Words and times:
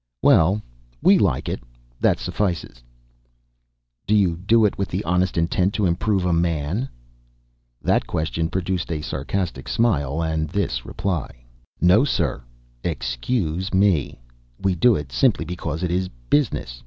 "Well, 0.23 0.63
WE 1.03 1.19
like 1.19 1.47
it; 1.47 1.61
that 1.99 2.17
suffices." 2.17 2.81
"Do 4.07 4.15
you 4.15 4.35
do 4.35 4.65
it 4.65 4.75
with 4.75 4.87
the 4.89 5.03
honest 5.03 5.37
intent 5.37 5.75
to 5.75 5.85
improve 5.85 6.25
a 6.25 6.33
man?" 6.33 6.89
That 7.83 8.07
question 8.07 8.49
produced 8.49 8.91
a 8.91 9.01
sarcastic 9.03 9.67
smile, 9.67 10.23
and 10.23 10.49
this 10.49 10.87
reply: 10.87 11.43
"No, 11.79 12.03
sir. 12.03 12.41
Excuse 12.83 13.75
me. 13.75 14.19
We 14.59 14.73
do 14.73 14.95
it 14.95 15.11
simply 15.11 15.45
because 15.45 15.83
it 15.83 15.91
is 15.91 16.09
'business.' 16.31 16.79